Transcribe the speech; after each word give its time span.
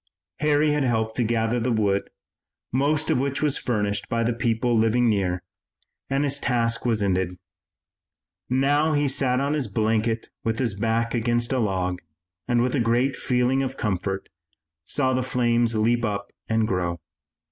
Harry 0.39 0.71
had 0.71 0.83
helped 0.83 1.15
to 1.15 1.23
gather 1.23 1.59
the 1.59 1.71
wood, 1.71 2.09
most 2.71 3.11
of 3.11 3.19
which 3.19 3.43
was 3.43 3.59
furnished 3.59 4.09
by 4.09 4.23
the 4.23 4.33
people 4.33 4.75
living 4.75 5.07
near, 5.07 5.43
and 6.09 6.23
his 6.23 6.39
task 6.39 6.87
was 6.87 7.03
ended. 7.03 7.35
Now 8.49 8.93
he 8.93 9.07
sat 9.07 9.39
on 9.39 9.53
his 9.53 9.67
blanket 9.67 10.31
with 10.43 10.57
his 10.57 10.73
back 10.73 11.13
against 11.13 11.53
a 11.53 11.59
log 11.59 11.99
and, 12.47 12.63
with 12.63 12.73
a 12.73 12.79
great 12.79 13.15
feeling 13.15 13.61
of 13.61 13.77
comfort, 13.77 14.27
saw 14.83 15.13
the 15.13 15.21
flames 15.21 15.75
leap 15.75 16.03
up 16.03 16.31
and 16.49 16.67
grow. 16.67 16.97